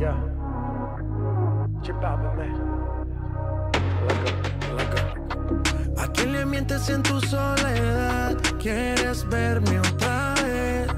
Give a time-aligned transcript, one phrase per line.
[0.00, 0.16] Yeah.
[5.98, 8.34] ¿A quién le mientes en tu soledad?
[8.58, 10.88] ¿Quieres verme otra vez?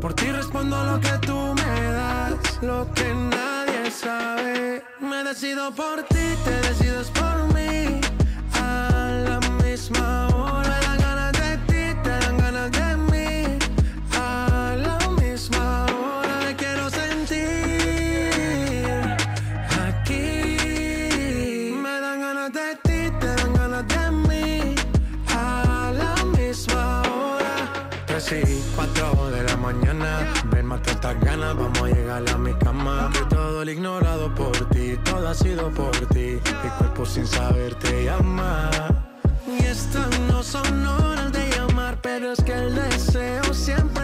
[0.00, 4.82] Por ti respondo lo que tú me das, lo que nadie sabe.
[5.00, 8.00] Me decido por ti, te decides por mí.
[8.54, 10.81] A la misma hora
[29.72, 30.32] mañana.
[30.50, 33.10] Ven, mata estas ganas, vamos a llegar a mi cama.
[33.12, 36.38] Que todo el ignorado por ti, todo ha sido por ti.
[36.62, 38.70] Mi cuerpo sin saber te llama.
[39.46, 44.01] Y estas no son horas de llamar, pero es que el deseo siempre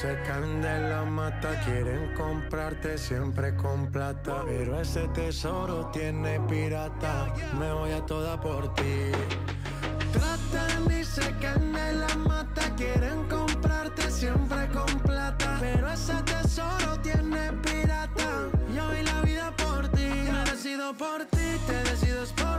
[0.00, 4.42] se caen de la mata, quieren comprarte siempre con plata.
[4.44, 9.12] Pero ese tesoro tiene pirata, me voy a toda por ti.
[10.12, 15.58] Tratan y se caen de la mata, quieren comprarte siempre con plata.
[15.60, 20.10] Pero ese tesoro tiene pirata, yo doy la vida por ti.
[20.32, 22.53] Me decido por ti, te decides por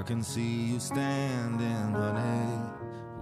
[0.00, 2.58] I can see you standing, honey,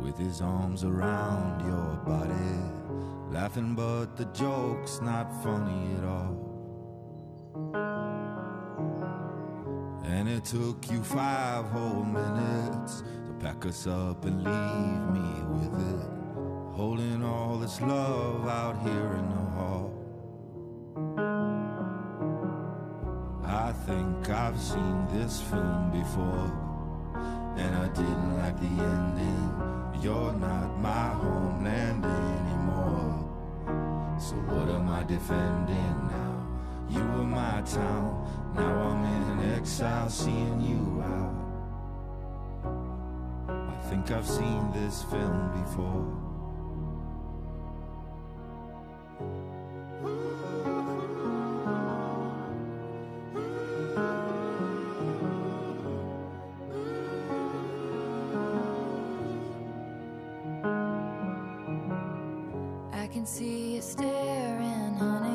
[0.01, 6.48] with his arms around your body, laughing, but the joke's not funny at all.
[10.09, 15.75] And it took you five whole minutes to pack us up and leave me with
[15.93, 16.09] it,
[16.75, 19.93] holding all this love out here in the hall.
[23.45, 26.51] I think I've seen this film before,
[27.59, 29.53] and I didn't like the ending.
[30.03, 33.29] You're not my homeland anymore.
[34.19, 36.28] So what am I defending now?
[36.91, 41.35] You were my town, now I'm in exile, seeing you out.
[43.49, 46.07] I think I've seen this film before.
[62.93, 65.28] I can see you staring, honey,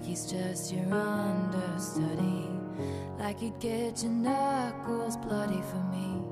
[0.00, 2.48] like he's just your understudy,
[3.18, 6.22] like you'd get your knuckles bloody for me.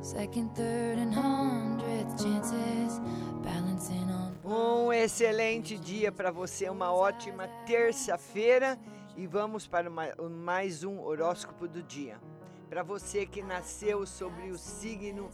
[0.00, 3.00] Second, third, and hundredth chances.
[4.44, 8.78] Um excelente dia para você, uma ótima terça-feira
[9.16, 12.18] e vamos para mais um horóscopo do dia.
[12.68, 15.30] Para você que nasceu sobre o signo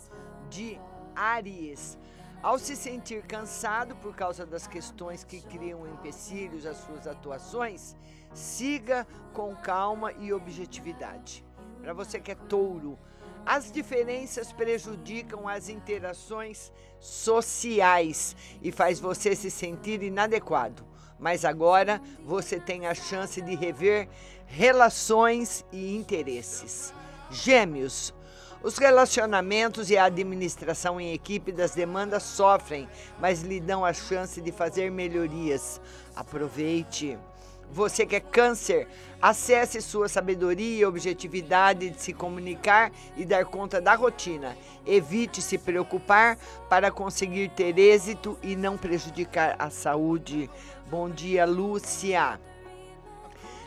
[0.48, 0.78] de
[1.14, 1.98] Áries,
[2.42, 7.94] ao se sentir cansado por causa das questões que criam empecilhos às suas atuações,
[8.32, 11.44] siga com calma e objetividade.
[11.82, 12.98] Para você que é touro,
[13.44, 20.84] As diferenças prejudicam as interações sociais e faz você se sentir inadequado.
[21.18, 24.08] Mas agora você tem a chance de rever
[24.46, 26.94] relações e interesses.
[27.30, 28.14] Gêmeos.
[28.62, 32.86] Os relacionamentos e a administração em equipe das demandas sofrem,
[33.18, 35.80] mas lhe dão a chance de fazer melhorias.
[36.14, 37.18] Aproveite.
[37.72, 38.88] Você que é câncer,
[39.22, 44.56] acesse sua sabedoria e objetividade de se comunicar e dar conta da rotina.
[44.84, 46.36] Evite se preocupar
[46.68, 50.50] para conseguir ter êxito e não prejudicar a saúde.
[50.90, 52.40] Bom dia, Lúcia.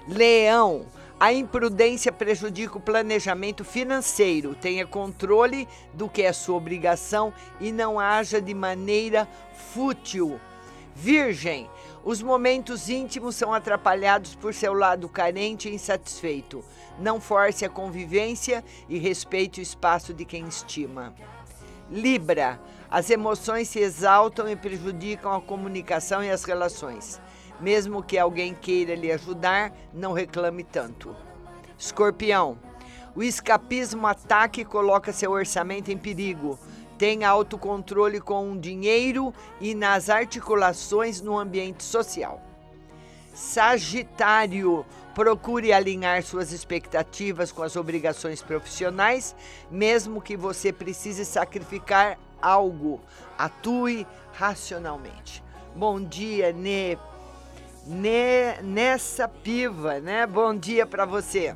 [0.07, 0.85] Leão.
[1.19, 4.55] A imprudência prejudica o planejamento financeiro.
[4.55, 9.27] Tenha controle do que é sua obrigação e não haja de maneira
[9.73, 10.39] fútil.
[10.95, 11.69] Virgem.
[12.03, 16.63] Os momentos íntimos são atrapalhados por seu lado carente e insatisfeito.
[16.99, 21.13] Não force a convivência e respeite o espaço de quem estima.
[21.89, 22.59] Libra.
[22.91, 27.19] As emoções se exaltam e prejudicam a comunicação e as relações.
[27.59, 31.15] Mesmo que alguém queira lhe ajudar, não reclame tanto.
[31.77, 32.57] Escorpião.
[33.15, 36.57] O escapismo ataca e coloca seu orçamento em perigo.
[36.97, 42.41] Tenha autocontrole com o dinheiro e nas articulações no ambiente social.
[43.33, 49.35] Sagitário, procure alinhar suas expectativas com as obrigações profissionais,
[49.69, 53.01] mesmo que você precise sacrificar algo.
[53.37, 55.43] Atue racionalmente.
[55.75, 56.97] Bom dia, Nê.
[57.85, 60.25] Nê nessa piva, né?
[60.25, 61.53] Bom dia para você.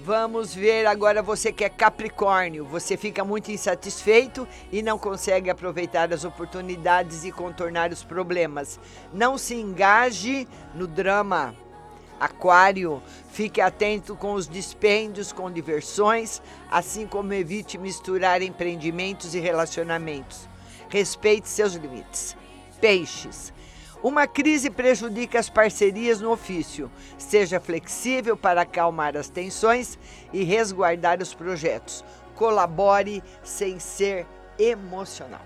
[0.00, 2.64] Vamos ver agora você que é Capricórnio.
[2.64, 8.80] Você fica muito insatisfeito e não consegue aproveitar as oportunidades e contornar os problemas.
[9.12, 11.54] Não se engaje no drama.
[12.18, 20.48] Aquário, fique atento com os dispêndios com diversões, assim como evite misturar empreendimentos e relacionamentos.
[20.88, 22.36] Respeite seus limites.
[22.80, 23.52] Peixes,
[24.02, 26.90] uma crise prejudica as parcerias no ofício.
[27.18, 29.98] Seja flexível para acalmar as tensões
[30.32, 32.04] e resguardar os projetos.
[32.34, 34.26] Colabore sem ser
[34.58, 35.42] emocional.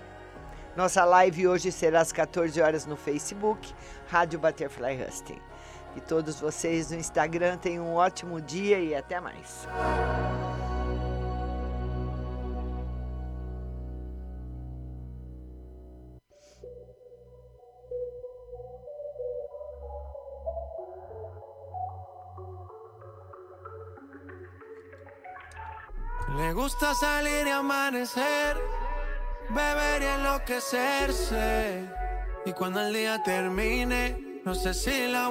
[0.75, 3.73] Nossa live hoje será às 14 horas no Facebook,
[4.07, 5.39] Rádio Butterfly Husting.
[5.95, 9.67] E todos vocês no Instagram tenham um ótimo dia e até mais.
[26.37, 28.57] Le gusta salir y amanecer,
[29.49, 31.83] beber y enloquecerse.
[32.45, 35.29] Y cuando el día termine, no sé si la voy